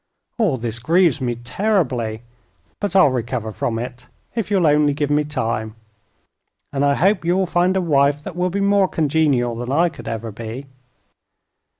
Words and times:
All 0.39 0.57
this 0.57 0.79
grieves 0.79 1.21
me 1.21 1.35
terribly; 1.35 2.23
but 2.79 2.95
I'll 2.95 3.11
recover 3.11 3.51
from 3.51 3.77
it, 3.77 4.07
if 4.33 4.49
you'll 4.49 4.65
only 4.65 4.95
give 4.95 5.11
me 5.11 5.23
time. 5.23 5.75
And 6.73 6.83
I 6.83 6.95
hope 6.95 7.23
you'll 7.23 7.45
find 7.45 7.77
a 7.77 7.81
wife 7.81 8.23
that 8.23 8.35
will 8.35 8.49
be 8.49 8.61
more 8.61 8.87
congenial 8.87 9.55
than 9.55 9.71
I 9.71 9.89
could 9.89 10.07
ever 10.07 10.31
be." 10.31 10.65